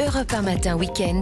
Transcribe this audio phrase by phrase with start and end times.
[0.00, 1.20] Europe 1 matin week-end.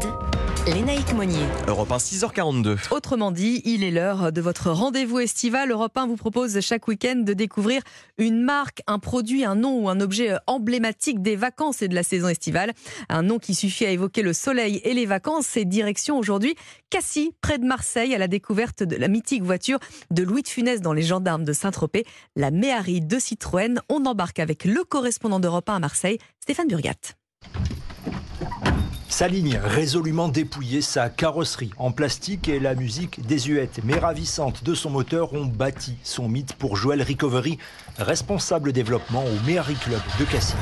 [0.64, 1.44] Lénaïque Monnier.
[1.66, 2.76] Europe 1, 6h42.
[2.92, 5.72] Autrement dit, il est l'heure de votre rendez-vous estival.
[5.72, 7.82] Europe 1 vous propose chaque week-end de découvrir
[8.18, 12.04] une marque, un produit, un nom ou un objet emblématique des vacances et de la
[12.04, 12.72] saison estivale.
[13.08, 15.46] Un nom qui suffit à évoquer le soleil et les vacances.
[15.46, 16.54] C'est direction aujourd'hui
[16.88, 19.80] Cassis, près de Marseille, à la découverte de la mythique voiture
[20.12, 22.04] de Louis de Funès dans les gendarmes de Saint-Tropez,
[22.36, 23.80] la Méhari de Citroën.
[23.88, 27.16] On embarque avec le correspondant d'Europe 1 à Marseille, Stéphane Burgat.
[29.18, 34.74] Sa ligne résolument dépouillée, sa carrosserie en plastique et la musique désuète mais ravissante de
[34.76, 37.58] son moteur ont bâti son mythe pour Joël Recovery,
[37.98, 40.54] responsable développement au Méhari Club de Cassis.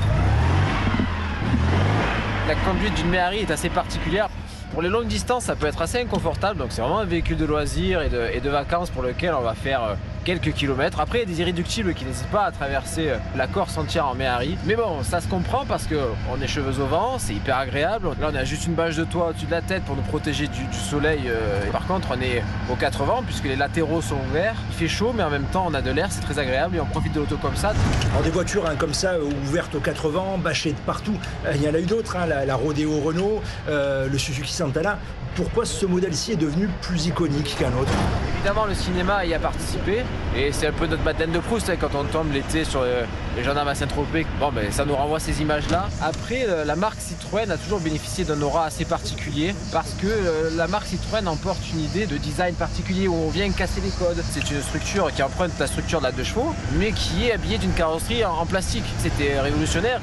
[2.48, 4.30] La conduite d'une Méhari est assez particulière.
[4.73, 6.59] Pour les longues distances, ça peut être assez inconfortable.
[6.59, 8.09] Donc c'est vraiment un véhicule de loisirs et
[8.40, 9.95] de, vacances pour lequel on va faire euh,
[10.26, 10.98] quelques kilomètres.
[10.98, 14.08] Après, il y a des irréductibles qui n'hésitent pas à traverser euh, la Corse entière
[14.08, 14.58] en Méhari.
[14.66, 18.08] Mais bon, ça se comprend parce qu'on est cheveux au vent, c'est hyper agréable.
[18.20, 20.48] Là, on a juste une bâche de toit au-dessus de la tête pour nous protéger
[20.48, 21.22] du, soleil.
[21.28, 24.56] euh, par contre, on est aux quatre vents puisque les latéraux sont ouverts.
[24.70, 26.80] Il fait chaud, mais en même temps, on a de l'air, c'est très agréable et
[26.80, 27.73] on profite de l'auto comme ça.
[28.10, 31.16] Alors des voitures hein, comme ça, euh, ouvertes aux 80, bâchées de partout.
[31.54, 34.98] Il y en a eu d'autres, hein, la, Rodeo Renault, le Suzuki Santana.
[35.36, 37.92] Pourquoi ce modèle-ci est devenu plus iconique qu'un autre?
[38.37, 40.04] Évidemment, le cinéma y a participé
[40.37, 43.04] et c'est un peu notre Madeleine de Proust hein, quand on tombe l'été sur euh,
[43.37, 44.26] les gendarmes à Saint-Tropez.
[44.38, 45.88] Bon, ben, ça nous renvoie ces images-là.
[46.02, 50.51] Après, euh, la marque Citroën a toujours bénéficié d'un aura assez particulier parce que euh,
[50.54, 54.23] la marque Citroën emporte une idée de design particulier où on vient casser les codes.
[54.30, 57.59] C'est une structure qui emprunte la structure de la deux chevaux, mais qui est habillée
[57.59, 58.84] d'une carrosserie en, plastique.
[58.98, 60.01] C'était révolutionnaire.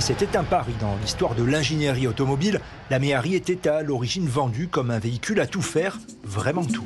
[0.00, 2.60] C'était un pari dans l'histoire de l'ingénierie automobile.
[2.90, 6.84] La Méhari était à l'origine vendue comme un véhicule à tout faire, vraiment tout.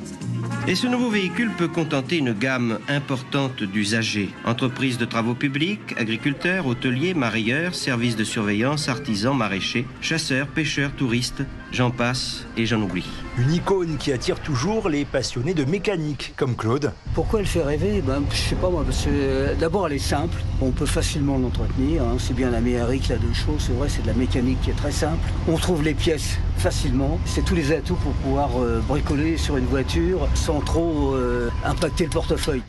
[0.67, 4.29] Et ce nouveau véhicule peut contenter une gamme importante d'usagers.
[4.45, 11.43] Entreprises de travaux publics, agriculteurs, hôteliers, marailleurs, services de surveillance, artisans, maraîchers, chasseurs, pêcheurs, touristes,
[11.71, 13.05] j'en passe et j'en oublie.
[13.37, 16.91] Une icône qui attire toujours les passionnés de mécanique, comme Claude.
[17.13, 18.01] Pourquoi elle fait rêver?
[18.05, 21.37] Ben, Je sais pas moi, parce que euh, d'abord elle est simple, on peut facilement
[21.37, 22.17] l'entretenir, hein.
[22.17, 24.71] c'est bien la Méhari qui a deux choses, c'est vrai, c'est de la mécanique qui
[24.71, 25.27] est très simple.
[25.47, 29.65] On trouve les pièces facilement, c'est tous les atouts pour pouvoir euh, bricoler sur une
[29.65, 32.63] voiture sans trop euh, impacter le portefeuille.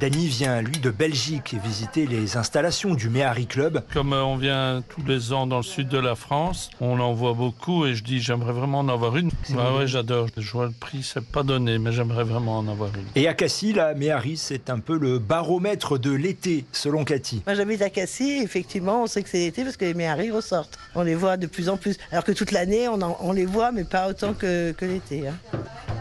[0.00, 3.82] Dany vient, lui, de Belgique et visiter les installations du Méhari Club.
[3.92, 7.12] Comme euh, on vient tous les ans dans le sud de la France, on en
[7.14, 9.30] voit beaucoup et je dis j'aimerais vraiment en avoir une.
[9.58, 10.28] Ah ouais, j'adore.
[10.36, 13.06] Je vois le prix, c'est pas donné, mais j'aimerais vraiment en avoir une.
[13.20, 17.42] Et à Cassis, la Méhari, c'est un peu le baromètre de l'été, selon Cathy.
[17.46, 20.78] Moi j'habite à Cassis, effectivement on sait que c'est l'été parce que les Méhari ressortent.
[20.94, 21.96] On les voit de plus en plus.
[22.12, 25.26] Alors que toute l'année on, les voit mais pas autant que, que l'été.
[25.26, 25.34] hein.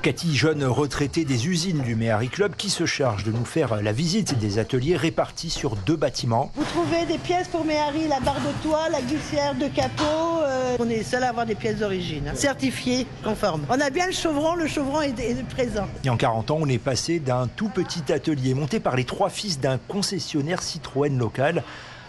[0.07, 3.91] Cathy, jeune retraitée des usines du Méhari Club, qui se charge de nous faire la
[3.91, 6.49] visite des ateliers répartis sur deux bâtiments.
[6.55, 10.03] Vous trouvez des pièces pour Méhari, la barre de toit, la glissière de capot.
[10.45, 12.35] euh, on est les seuls à avoir des pièces d'origine, hein.
[12.35, 13.65] certifiées, conformes.
[13.69, 15.89] On a bien le chevron, le chevron est, est présent.
[16.05, 19.29] Et en 40 ans, on est passé d'un tout petit atelier monté par les trois
[19.29, 21.63] fils d'un concessionnaire Citroën local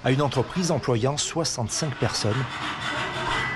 [0.04, 2.44] à une entreprise employant 65 personnes.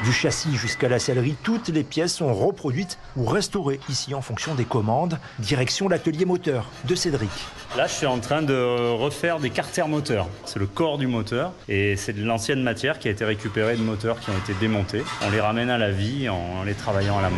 [0.05, 4.57] Du châssis jusqu'à la sellerie, toutes les pièces sont reproduites ou restaurées ici en fonction
[4.57, 5.21] des commandes.
[5.39, 7.31] Direction l'atelier moteur de Cédric.
[7.77, 10.27] Là, je suis en train de refaire des carters moteurs.
[10.45, 13.83] C'est le corps du moteur et c'est de l'ancienne matière qui a été récupérée de
[13.83, 15.05] moteurs qui ont été démontés.
[15.25, 17.37] On les ramène à la vie en les travaillant à la main.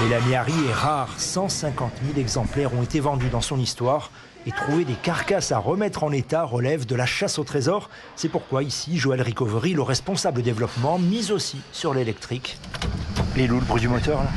[0.00, 1.08] Mais la Méhari est rare.
[1.18, 4.12] 150 000 exemplaires ont été vendus dans son histoire.
[4.46, 7.90] Et trouver des carcasses à remettre en état relève de la chasse au trésor.
[8.16, 12.58] C'est pourquoi ici, Joël Recovery, le responsable développement, mise aussi sur l'électrique.
[13.40, 14.28] Et loup, le bruit du moteur là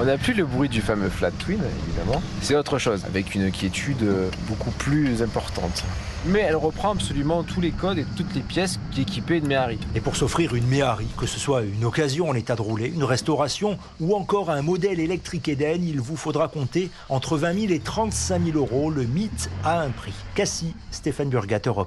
[0.00, 2.22] On n'a plus le bruit du fameux flat twin, évidemment.
[2.40, 4.02] C'est autre chose, avec une quiétude
[4.48, 5.84] beaucoup plus importante.
[6.24, 9.78] Mais elle reprend absolument tous les codes et toutes les pièces qui équipaient une Méhari.
[9.94, 13.04] Et pour s'offrir une Méhari, que ce soit une occasion en état de rouler, une
[13.04, 17.80] restauration ou encore un modèle électrique Eden, il vous faudra compter entre 20 000 et
[17.80, 18.90] 35 000 euros.
[18.90, 20.14] Le mythe a un prix.
[20.34, 21.86] Cassis, Stéphane Burgat, Europe.